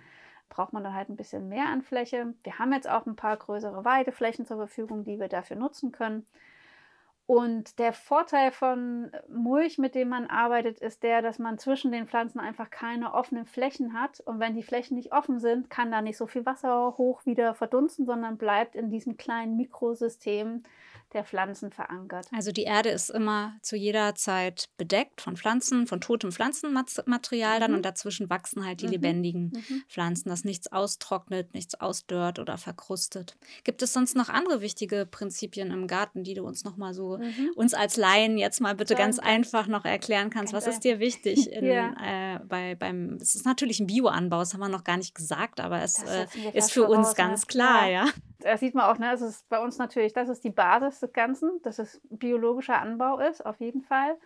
[0.51, 2.35] braucht man dann halt ein bisschen mehr an Fläche.
[2.45, 6.27] Wir haben jetzt auch ein paar größere Weideflächen zur Verfügung, die wir dafür nutzen können.
[7.25, 12.07] Und der Vorteil von Mulch, mit dem man arbeitet, ist der, dass man zwischen den
[12.07, 14.21] Pflanzen einfach keine offenen Flächen hat.
[14.21, 17.55] Und wenn die Flächen nicht offen sind, kann da nicht so viel Wasser hoch wieder
[17.55, 20.65] verdunsten, sondern bleibt in diesem kleinen Mikrosystem
[21.13, 22.27] der Pflanzen verankert.
[22.35, 27.61] Also die Erde ist immer zu jeder Zeit bedeckt von Pflanzen, von totem Pflanzenmaterial mhm.
[27.61, 28.93] dann und dazwischen wachsen halt die mhm.
[28.93, 29.83] lebendigen mhm.
[29.89, 33.37] Pflanzen, dass nichts austrocknet, nichts ausdörrt oder verkrustet.
[33.65, 37.19] Gibt es sonst noch andere wichtige Prinzipien im Garten, die du uns noch mal so
[37.19, 37.51] mhm.
[37.57, 40.53] uns als Laien jetzt mal bitte ganz einfach noch erklären kannst?
[40.53, 42.37] Was ist dir wichtig in, ja.
[42.37, 45.61] äh, bei beim es ist natürlich ein Bioanbau, das haben wir noch gar nicht gesagt,
[45.61, 48.05] aber es äh, ist für uns ganz klar, ja.
[48.07, 51.01] ja da sieht man auch, ne, es ist bei uns natürlich, das ist die Basis
[51.03, 54.17] des Ganzen, dass es biologischer Anbau ist, auf jeden Fall.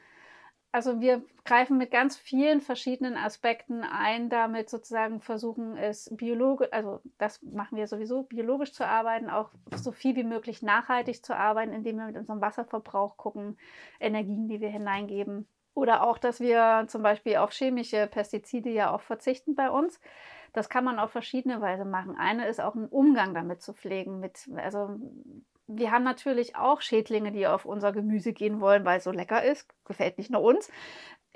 [0.72, 7.00] Also wir greifen mit ganz vielen verschiedenen Aspekten ein, damit sozusagen versuchen es biologisch, also
[7.16, 11.72] das machen wir sowieso, biologisch zu arbeiten, auch so viel wie möglich nachhaltig zu arbeiten,
[11.72, 13.56] indem wir mit unserem Wasserverbrauch gucken,
[14.00, 15.48] Energien, die wir hineingeben.
[15.72, 20.00] Oder auch, dass wir zum Beispiel auf chemische Pestizide ja auch verzichten bei uns.
[20.52, 22.16] Das kann man auf verschiedene Weise machen.
[22.16, 24.20] Eine ist auch einen Umgang damit zu pflegen.
[24.20, 24.98] Mit, also
[25.66, 29.42] wir haben natürlich auch Schädlinge, die auf unser Gemüse gehen wollen, weil es so lecker
[29.42, 29.68] ist.
[29.84, 30.70] Gefällt nicht nur uns.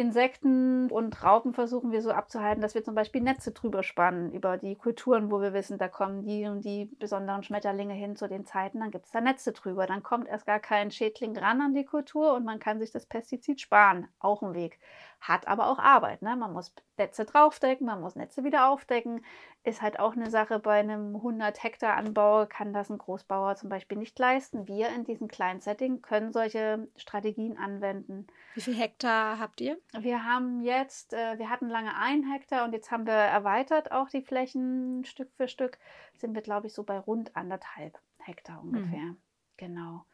[0.00, 4.56] Insekten und Raupen versuchen wir so abzuhalten, dass wir zum Beispiel Netze drüber spannen über
[4.56, 8.46] die Kulturen, wo wir wissen, da kommen die und die besonderen Schmetterlinge hin zu den
[8.46, 9.86] Zeiten, dann gibt es da Netze drüber.
[9.86, 13.04] Dann kommt erst gar kein Schädling ran an die Kultur und man kann sich das
[13.04, 14.08] Pestizid sparen.
[14.20, 14.78] Auch ein Weg.
[15.20, 16.22] Hat aber auch Arbeit.
[16.22, 16.34] Ne?
[16.34, 19.22] Man muss Netze draufdecken, man muss Netze wieder aufdecken.
[19.64, 23.68] Ist halt auch eine Sache bei einem 100 Hektar Anbau, kann das ein Großbauer zum
[23.68, 24.66] Beispiel nicht leisten.
[24.66, 28.26] Wir in diesem kleinen Setting können solche Strategien anwenden.
[28.54, 29.78] Wie viel Hektar habt ihr?
[29.98, 34.08] Wir haben jetzt, äh, wir hatten lange ein Hektar und jetzt haben wir erweitert auch
[34.08, 35.78] die Flächen Stück für Stück.
[36.14, 38.98] Sind wir, glaube ich, so bei rund anderthalb Hektar ungefähr.
[38.98, 39.20] Mhm.
[39.56, 40.04] Genau.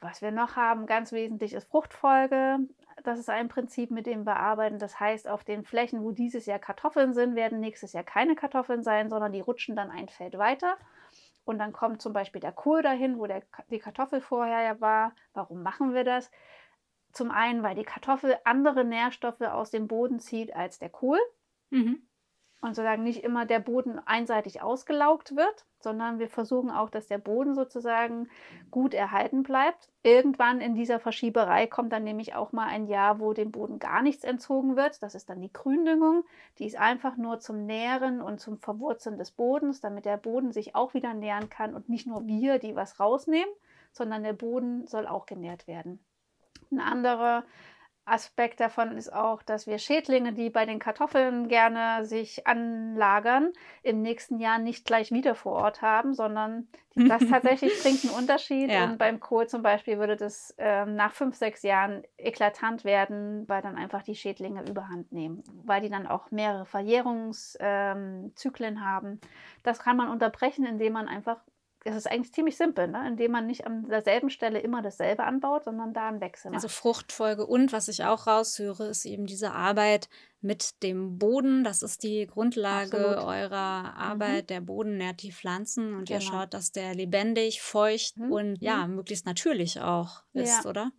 [0.00, 2.58] Was wir noch haben, ganz wesentlich, ist Fruchtfolge.
[3.04, 4.78] Das ist ein Prinzip, mit dem wir arbeiten.
[4.78, 8.82] Das heißt, auf den Flächen, wo dieses Jahr Kartoffeln sind, werden nächstes Jahr keine Kartoffeln
[8.82, 10.76] sein, sondern die rutschen dann ein Feld weiter.
[11.44, 15.14] Und dann kommt zum Beispiel der Kohl dahin, wo der, die Kartoffel vorher ja war.
[15.34, 16.30] Warum machen wir das?
[17.14, 21.18] Zum einen, weil die Kartoffel andere Nährstoffe aus dem Boden zieht als der Kohl.
[21.70, 22.02] Mhm
[22.64, 27.18] und sozusagen nicht immer der Boden einseitig ausgelaugt wird, sondern wir versuchen auch, dass der
[27.18, 28.30] Boden sozusagen
[28.70, 29.90] gut erhalten bleibt.
[30.02, 34.00] Irgendwann in dieser Verschieberei kommt dann nämlich auch mal ein Jahr, wo dem Boden gar
[34.00, 35.02] nichts entzogen wird.
[35.02, 36.24] Das ist dann die Gründüngung.
[36.58, 40.74] Die ist einfach nur zum Nähren und zum Verwurzeln des Bodens, damit der Boden sich
[40.74, 43.52] auch wieder nähren kann und nicht nur wir, die was rausnehmen,
[43.92, 46.02] sondern der Boden soll auch genährt werden.
[46.74, 47.44] Ein anderer
[48.06, 53.50] Aspekt davon ist auch, dass wir Schädlinge, die bei den Kartoffeln gerne sich anlagern,
[53.82, 58.70] im nächsten Jahr nicht gleich wieder vor Ort haben, sondern das tatsächlich bringt einen Unterschied.
[58.70, 58.84] Ja.
[58.84, 63.62] Und beim Kohl zum Beispiel würde das ähm, nach fünf, sechs Jahren eklatant werden, weil
[63.62, 68.34] dann einfach die Schädlinge überhand nehmen, weil die dann auch mehrere Verjährungszyklen
[68.76, 69.18] ähm, haben.
[69.62, 71.38] Das kann man unterbrechen, indem man einfach
[71.86, 73.06] es ist eigentlich ziemlich simpel, ne?
[73.06, 76.56] indem man nicht an derselben Stelle immer dasselbe anbaut, sondern da einen Wechsel macht.
[76.56, 80.08] Also Fruchtfolge und was ich auch raushöre, ist eben diese Arbeit
[80.40, 81.62] mit dem Boden.
[81.62, 83.24] Das ist die Grundlage Absolut.
[83.24, 83.98] eurer mhm.
[83.98, 84.44] Arbeit.
[84.44, 84.46] Mhm.
[84.46, 86.20] Der Boden nährt die Pflanzen und genau.
[86.20, 88.32] ihr schaut, dass der lebendig, feucht mhm.
[88.32, 88.96] und ja, mhm.
[88.96, 90.70] möglichst natürlich auch ist, ja.
[90.70, 90.90] oder?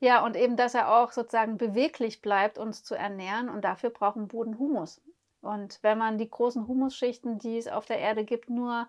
[0.00, 3.48] Ja, und eben, dass er auch sozusagen beweglich bleibt, uns zu ernähren.
[3.48, 5.00] Und dafür braucht ein Boden Humus.
[5.42, 8.88] Und wenn man die großen Humusschichten, die es auf der Erde gibt, nur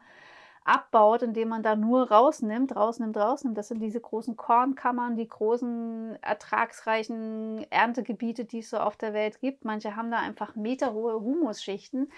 [0.65, 3.57] abbaut, indem man da nur rausnimmt, rausnimmt, rausnimmt.
[3.57, 9.39] Das sind diese großen Kornkammern, die großen ertragsreichen Erntegebiete, die es so auf der Welt
[9.39, 9.65] gibt.
[9.65, 12.11] Manche haben da einfach meterhohe Humusschichten.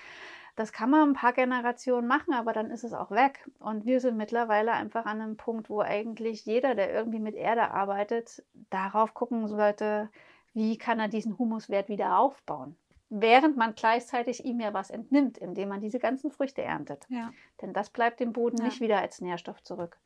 [0.56, 3.50] Das kann man ein paar Generationen machen, aber dann ist es auch weg.
[3.60, 7.72] Und wir sind mittlerweile einfach an einem Punkt, wo eigentlich jeder, der irgendwie mit Erde
[7.72, 10.10] arbeitet, darauf gucken sollte,
[10.54, 12.78] wie kann er diesen Humuswert wieder aufbauen
[13.10, 17.06] während man gleichzeitig ihm ja was entnimmt, indem man diese ganzen Früchte erntet.
[17.10, 17.32] Ja.
[17.62, 18.66] Denn das bleibt dem Boden ja.
[18.66, 19.98] nicht wieder als Nährstoff zurück.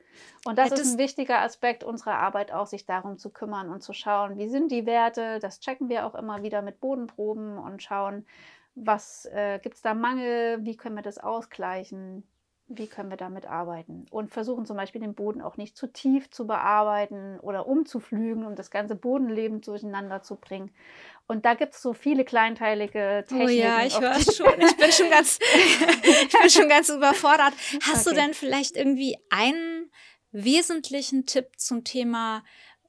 [0.45, 3.81] Und das Hättest ist ein wichtiger Aspekt unserer Arbeit, auch sich darum zu kümmern und
[3.81, 5.39] zu schauen, wie sind die Werte.
[5.39, 8.25] Das checken wir auch immer wieder mit Bodenproben und schauen,
[8.75, 12.23] was äh, gibt es da Mangel, wie können wir das ausgleichen.
[12.69, 14.05] Wie können wir damit arbeiten?
[14.11, 18.55] Und versuchen zum Beispiel den Boden auch nicht zu tief zu bearbeiten oder umzuflügen, um
[18.55, 20.71] das ganze Bodenleben durcheinander zu bringen.
[21.27, 23.45] Und da gibt es so viele kleinteilige Techniken.
[23.45, 24.61] Oh ja, ich höre schon.
[24.61, 25.39] Ich bin schon ganz,
[26.03, 27.53] ich bin schon ganz überfordert.
[27.81, 28.15] Hast okay.
[28.15, 29.91] du denn vielleicht irgendwie einen
[30.31, 32.43] wesentlichen Tipp zum Thema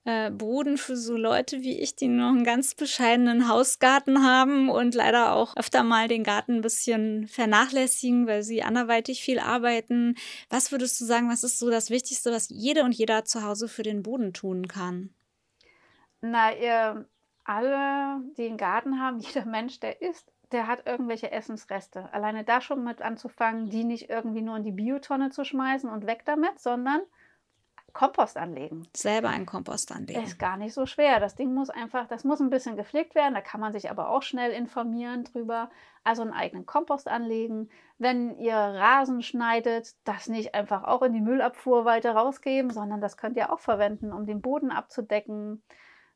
[0.05, 4.95] äh, Boden für so Leute wie ich, die noch einen ganz bescheidenen Hausgarten haben und
[4.95, 10.17] leider auch öfter mal den Garten ein bisschen vernachlässigen, weil sie anderweitig viel arbeiten.
[10.49, 13.69] Was würdest du sagen, was ist so das Wichtigste, was jede und jeder zu Hause
[13.69, 15.11] für den Boden tun kann?
[16.23, 17.07] Na, ihr
[17.45, 22.13] alle, die einen Garten haben, jeder Mensch, der isst, der hat irgendwelche Essensreste.
[22.13, 26.07] Alleine da schon mit anzufangen, die nicht irgendwie nur in die Biotonne zu schmeißen und
[26.07, 27.03] weg damit, sondern
[27.93, 28.89] Kompost anlegen.
[28.95, 30.23] Selber einen Kompost anlegen.
[30.23, 31.21] Ist gar nicht so schwer.
[31.21, 33.35] Das Ding muss einfach, das muss ein bisschen gepflegt werden.
[33.35, 35.71] Da kann man sich aber auch schnell informieren drüber.
[36.05, 37.69] Also einen eigenen Kompost anlegen.
[37.99, 43.17] Wenn ihr Rasen schneidet, das nicht einfach auch in die Müllabfuhr weiter rausgeben, sondern das
[43.17, 45.63] könnt ihr auch verwenden, um den Boden abzudecken.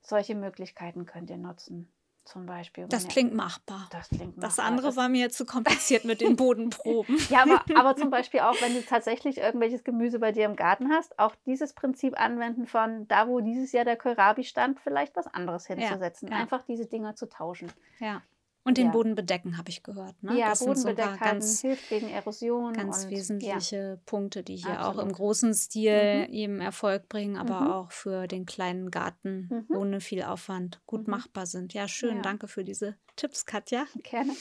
[0.01, 1.94] Solche Möglichkeiten könnt ihr nutzen
[2.25, 2.87] zum Beispiel.
[2.89, 3.89] Das klingt machbar.
[3.91, 4.43] Das klingt machbar.
[4.43, 7.19] Das andere war mir zu kompliziert mit den Bodenproben.
[7.31, 10.91] ja, aber, aber zum Beispiel auch, wenn du tatsächlich irgendwelches Gemüse bei dir im Garten
[10.91, 15.27] hast, auch dieses Prinzip anwenden von da, wo dieses Jahr der Kohlrabi stand, vielleicht was
[15.27, 16.29] anderes hinzusetzen.
[16.29, 16.41] Ja, ja.
[16.43, 17.71] Einfach diese Dinger zu tauschen.
[17.99, 18.23] Ja.
[18.67, 18.93] Und den ja.
[18.93, 20.23] Boden bedecken, habe ich gehört.
[20.23, 20.39] Ne?
[20.39, 22.73] Ja, das Boden sind so ganz, hilft gegen Erosion.
[22.73, 23.97] Ganz und, wesentliche ja.
[24.07, 24.99] Punkte, die hier Absolut.
[24.99, 26.33] auch im großen Stil mhm.
[26.33, 27.71] eben Erfolg bringen, aber mhm.
[27.71, 29.77] auch für den kleinen Garten mhm.
[29.77, 31.11] ohne viel Aufwand gut mhm.
[31.11, 31.75] machbar sind.
[31.75, 32.17] Ja, schön.
[32.17, 32.23] Ja.
[32.23, 33.85] Danke für diese Tipps, Katja.
[34.03, 34.33] Gerne.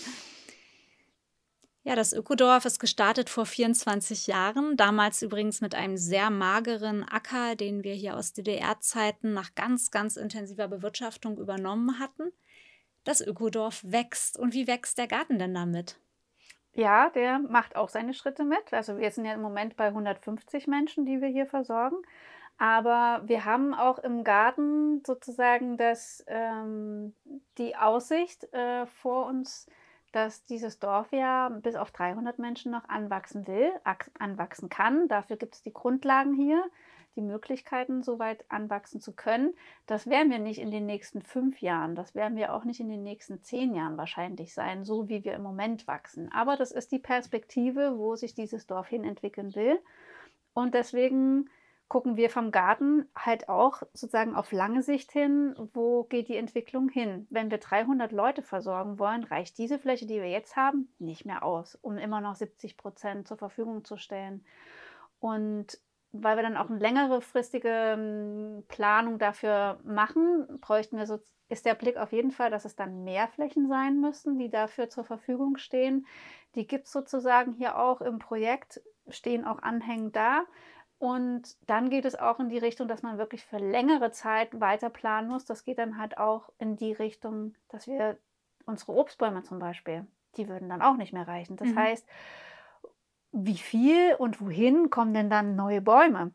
[1.85, 7.57] Ja, das Ökodorf ist gestartet vor 24 Jahren, damals übrigens mit einem sehr mageren Acker,
[7.57, 12.31] den wir hier aus DDR-Zeiten nach ganz, ganz intensiver Bewirtschaftung übernommen hatten
[13.03, 14.37] das Ökodorf wächst.
[14.37, 15.99] Und wie wächst der Garten denn damit?
[16.73, 18.73] Ja, der macht auch seine Schritte mit.
[18.73, 21.97] Also wir sind ja im Moment bei 150 Menschen, die wir hier versorgen.
[22.57, 27.13] Aber wir haben auch im Garten sozusagen das, ähm,
[27.57, 29.67] die Aussicht äh, vor uns,
[30.11, 33.71] dass dieses Dorf ja bis auf 300 Menschen noch anwachsen will,
[34.19, 35.07] anwachsen kann.
[35.07, 36.63] Dafür gibt es die Grundlagen hier
[37.15, 39.53] die Möglichkeiten, so weit anwachsen zu können.
[39.85, 42.89] Das werden wir nicht in den nächsten fünf Jahren, das werden wir auch nicht in
[42.89, 46.31] den nächsten zehn Jahren wahrscheinlich sein, so wie wir im Moment wachsen.
[46.31, 49.79] Aber das ist die Perspektive, wo sich dieses Dorf hin entwickeln will.
[50.53, 51.49] Und deswegen
[51.93, 56.89] gucken wir vom Garten halt auch sozusagen auf lange Sicht hin, wo geht die Entwicklung
[56.89, 57.27] hin.
[57.29, 61.43] Wenn wir 300 Leute versorgen wollen, reicht diese Fläche, die wir jetzt haben, nicht mehr
[61.43, 64.43] aus, um immer noch 70 Prozent zur Verfügung zu stellen.
[65.19, 65.77] Und
[66.13, 71.73] weil wir dann auch eine längerefristige ähm, Planung dafür machen, bräuchten wir so, ist der
[71.73, 75.57] Blick auf jeden Fall, dass es dann mehr Flächen sein müssen, die dafür zur Verfügung
[75.57, 76.05] stehen.
[76.55, 80.43] Die gibt es sozusagen hier auch im Projekt, stehen auch anhängend da.
[80.99, 84.89] Und dann geht es auch in die Richtung, dass man wirklich für längere Zeit weiter
[84.89, 85.45] planen muss.
[85.45, 88.17] Das geht dann halt auch in die Richtung, dass wir
[88.65, 91.57] unsere Obstbäume zum Beispiel, die würden dann auch nicht mehr reichen.
[91.57, 91.77] Das mhm.
[91.77, 92.07] heißt,
[93.33, 96.31] wie viel und wohin kommen denn dann neue Bäume?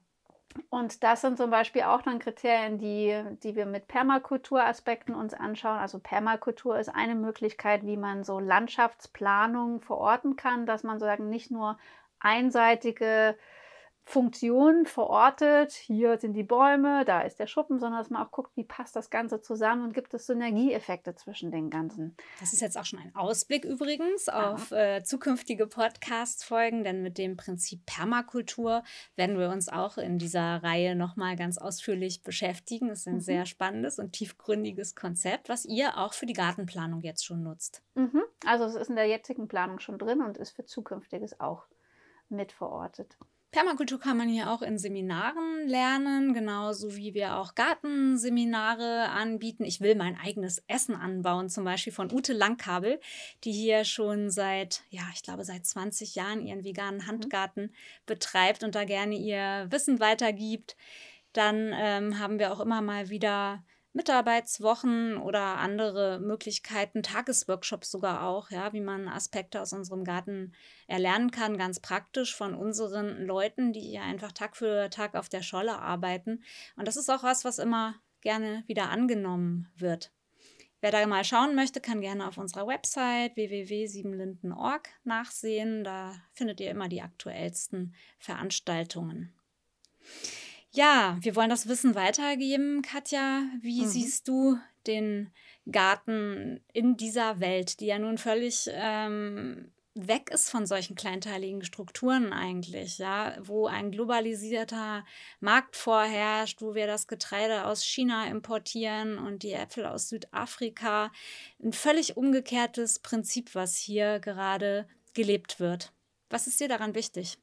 [0.71, 5.79] Und das sind zum Beispiel auch dann Kriterien, die, die wir mit Permakulturaspekten uns anschauen.
[5.79, 11.51] Also Permakultur ist eine Möglichkeit, wie man so Landschaftsplanung verorten kann, dass man sozusagen nicht
[11.51, 11.79] nur
[12.19, 13.37] einseitige
[14.09, 15.73] Funktion verortet.
[15.73, 18.97] Hier sind die Bäume, da ist der Schuppen, sondern dass man auch guckt, wie passt
[18.97, 22.17] das Ganze zusammen und gibt es Synergieeffekte zwischen den ganzen.
[22.41, 27.37] Das ist jetzt auch schon ein Ausblick übrigens auf äh, zukünftige Podcast-Folgen, denn mit dem
[27.37, 28.83] Prinzip Permakultur
[29.15, 32.89] werden wir uns auch in dieser Reihe nochmal ganz ausführlich beschäftigen.
[32.89, 33.21] Es ist ein mhm.
[33.21, 37.83] sehr spannendes und tiefgründiges Konzept, was ihr auch für die Gartenplanung jetzt schon nutzt.
[37.95, 38.23] Mhm.
[38.47, 41.67] Also es ist in der jetzigen Planung schon drin und ist für zukünftiges auch
[42.31, 43.19] mit verortet.
[43.51, 49.65] Permakultur kann man hier auch in Seminaren lernen, genauso wie wir auch Gartenseminare anbieten.
[49.65, 53.01] Ich will mein eigenes Essen anbauen, zum Beispiel von Ute Langkabel,
[53.45, 57.07] die hier schon seit, ja, ich glaube, seit 20 Jahren ihren veganen mhm.
[57.07, 60.77] Handgarten betreibt und da gerne ihr Wissen weitergibt.
[61.33, 68.51] Dann ähm, haben wir auch immer mal wieder Mitarbeitswochen oder andere Möglichkeiten, Tagesworkshops sogar auch,
[68.51, 70.53] ja, wie man Aspekte aus unserem Garten
[70.87, 75.43] erlernen kann, ganz praktisch von unseren Leuten, die ja einfach Tag für Tag auf der
[75.43, 76.43] Scholle arbeiten.
[76.77, 80.13] Und das ist auch was, was immer gerne wieder angenommen wird.
[80.81, 85.83] Wer da mal schauen möchte, kann gerne auf unserer Website www.siebenlinden.org nachsehen.
[85.83, 89.33] Da findet ihr immer die aktuellsten Veranstaltungen.
[90.73, 92.83] Ja, wir wollen das Wissen weitergeben.
[92.83, 93.89] Katja, wie mhm.
[93.89, 95.31] siehst du den
[95.71, 102.33] Garten in dieser Welt, die ja nun völlig ähm, weg ist von solchen kleinteiligen Strukturen
[102.33, 105.05] eigentlich, ja, wo ein globalisierter
[105.41, 111.11] Markt vorherrscht, wo wir das Getreide aus China importieren und die Äpfel aus Südafrika.
[111.63, 115.93] Ein völlig umgekehrtes Prinzip, was hier gerade gelebt wird.
[116.31, 117.39] Was ist dir daran wichtig?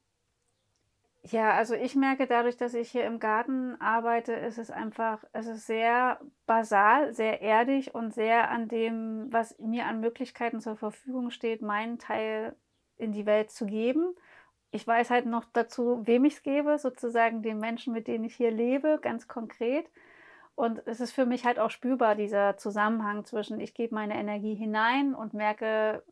[1.30, 5.46] Ja, also ich merke dadurch, dass ich hier im Garten arbeite, ist es einfach, es
[5.48, 11.30] ist sehr basal, sehr erdig und sehr an dem, was mir an Möglichkeiten zur Verfügung
[11.30, 12.54] steht, meinen Teil
[12.96, 14.14] in die Welt zu geben.
[14.70, 18.36] Ich weiß halt noch dazu, wem ich es gebe, sozusagen den Menschen, mit denen ich
[18.36, 19.90] hier lebe, ganz konkret.
[20.54, 24.54] Und es ist für mich halt auch spürbar, dieser Zusammenhang zwischen, ich gebe meine Energie
[24.54, 26.04] hinein und merke,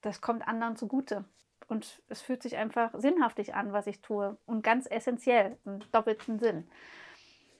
[0.00, 1.24] das kommt anderen zugute.
[1.68, 4.36] Und es fühlt sich einfach sinnhaftig an, was ich tue.
[4.46, 6.68] Und ganz essentiell, im doppelten Sinn.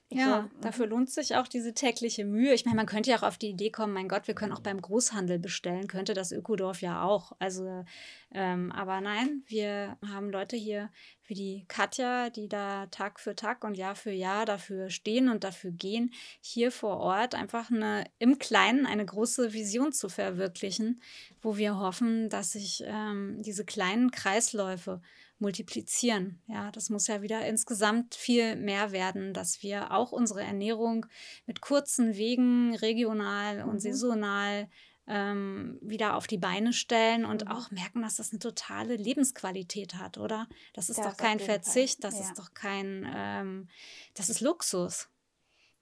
[0.09, 0.93] Ich ja, dafür mhm.
[0.93, 2.55] lohnt sich auch diese tägliche Mühe.
[2.55, 4.61] Ich meine, man könnte ja auch auf die Idee kommen, mein Gott, wir können auch
[4.61, 7.33] beim Großhandel bestellen, könnte das Ökodorf ja auch.
[7.41, 7.85] Also,
[8.33, 10.91] ähm, aber nein, wir haben Leute hier
[11.25, 15.43] wie die Katja, die da Tag für Tag und Jahr für Jahr dafür stehen und
[15.43, 21.01] dafür gehen, hier vor Ort einfach eine im Kleinen eine große Vision zu verwirklichen,
[21.43, 25.01] wo wir hoffen, dass sich ähm, diese kleinen Kreisläufe
[25.39, 26.41] multiplizieren.
[26.47, 31.07] Ja, das muss ja wieder insgesamt viel mehr werden, dass wir auch unsere Ernährung
[31.47, 33.81] mit kurzen Wegen regional und mhm.
[33.81, 34.69] saisonal
[35.07, 37.51] ähm, wieder auf die Beine stellen und mhm.
[37.51, 40.49] auch merken, dass das eine totale Lebensqualität hat, oder?
[40.75, 42.11] Das ist das doch kein Verzicht, Fall.
[42.11, 42.27] das ja.
[42.27, 43.69] ist doch kein, ähm,
[44.15, 45.09] das ist Luxus.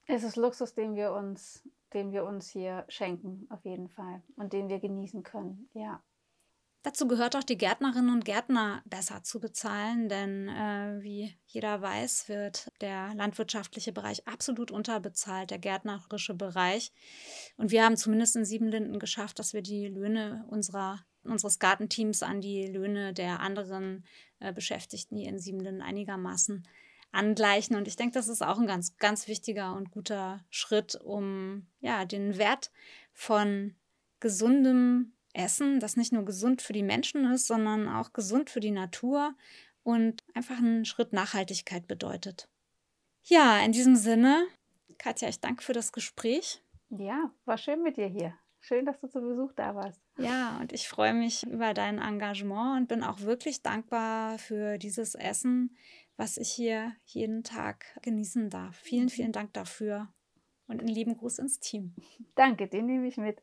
[0.07, 4.23] Es ist Luxus, den wir uns, den wir uns hier schenken, auf jeden Fall.
[4.37, 6.03] Und den wir genießen können, ja.
[6.85, 12.29] Dazu gehört auch die Gärtnerinnen und Gärtner besser zu bezahlen, denn äh, wie jeder weiß,
[12.29, 16.93] wird der landwirtschaftliche Bereich absolut unterbezahlt, der gärtnerische Bereich.
[17.57, 22.43] Und wir haben zumindest in Siebenlinden geschafft, dass wir die Löhne unserer, unseres Gartenteams an
[22.43, 24.05] die Löhne der anderen
[24.41, 26.69] äh, Beschäftigten hier in Siebenlinden einigermaßen
[27.13, 27.77] angleichen.
[27.77, 32.05] Und ich denke, das ist auch ein ganz, ganz wichtiger und guter Schritt, um ja,
[32.05, 32.71] den Wert
[33.15, 33.75] von
[34.21, 38.71] gesundem Essen, das nicht nur gesund für die Menschen ist, sondern auch gesund für die
[38.71, 39.35] Natur
[39.83, 42.49] und einfach einen Schritt Nachhaltigkeit bedeutet.
[43.25, 44.47] Ja, in diesem Sinne,
[44.99, 46.63] Katja, ich danke für das Gespräch.
[46.91, 48.35] Ja, war schön mit dir hier.
[48.61, 50.01] Schön, dass du zu Besuch da warst.
[50.17, 55.15] Ja, und ich freue mich über dein Engagement und bin auch wirklich dankbar für dieses
[55.15, 55.77] Essen,
[56.17, 58.77] was ich hier jeden Tag genießen darf.
[58.77, 60.09] Vielen, vielen Dank dafür
[60.67, 61.95] und einen lieben Gruß ins Team.
[62.37, 63.43] Danke, den nehme ich mit.